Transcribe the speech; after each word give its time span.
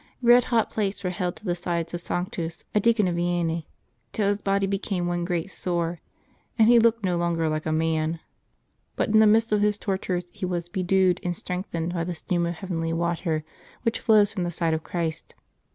Red 0.23 0.45
hot 0.45 0.71
plates 0.71 1.03
were 1.03 1.11
held 1.11 1.35
to 1.35 1.45
the 1.45 1.53
sides 1.53 1.93
of 1.93 2.01
Sanctus, 2.01 2.65
a 2.73 2.79
deacon 2.79 3.07
of 3.07 3.17
Vienne, 3.17 3.61
till 4.11 4.29
his 4.29 4.39
body 4.39 4.65
be 4.65 4.79
came 4.79 5.05
one 5.05 5.25
great 5.25 5.51
sore, 5.51 5.99
and 6.57 6.67
he 6.69 6.79
looked 6.79 7.05
no 7.05 7.17
longer 7.17 7.47
like 7.47 7.67
a 7.67 7.71
man; 7.71 8.19
but 8.95 9.09
in 9.09 9.19
the 9.19 9.27
midst 9.27 9.51
of 9.51 9.61
his 9.61 9.77
tortures 9.77 10.25
he 10.31 10.43
was 10.43 10.69
"bedewed 10.69 11.19
and 11.23 11.37
strengthened 11.37 11.93
by 11.93 12.03
the 12.03 12.15
stream 12.15 12.47
of 12.47 12.55
heavenly 12.55 12.93
water 12.93 13.43
which 13.83 13.99
flows 13.99 14.31
from 14.33 14.41
the 14.41 14.49
side 14.49 14.73
of 14.73 14.81
Christ." 14.81 15.35